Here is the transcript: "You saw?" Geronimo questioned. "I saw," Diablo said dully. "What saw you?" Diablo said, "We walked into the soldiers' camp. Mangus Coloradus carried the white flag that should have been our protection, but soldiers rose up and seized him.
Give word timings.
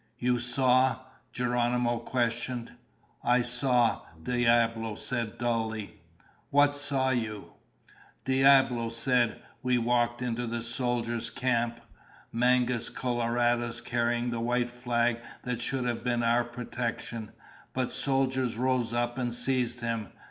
"You 0.17 0.39
saw?" 0.39 0.97
Geronimo 1.31 1.99
questioned. 1.99 2.71
"I 3.23 3.43
saw," 3.43 4.01
Diablo 4.23 4.95
said 4.95 5.37
dully. 5.37 6.01
"What 6.49 6.75
saw 6.75 7.11
you?" 7.11 7.51
Diablo 8.25 8.89
said, 8.89 9.39
"We 9.61 9.77
walked 9.77 10.23
into 10.23 10.47
the 10.47 10.63
soldiers' 10.63 11.29
camp. 11.29 11.81
Mangus 12.31 12.89
Coloradus 12.89 13.79
carried 13.79 14.31
the 14.31 14.39
white 14.39 14.69
flag 14.71 15.19
that 15.43 15.61
should 15.61 15.85
have 15.85 16.03
been 16.03 16.23
our 16.23 16.45
protection, 16.45 17.31
but 17.71 17.93
soldiers 17.93 18.57
rose 18.57 18.93
up 18.93 19.19
and 19.19 19.31
seized 19.31 19.81
him. 19.81 20.07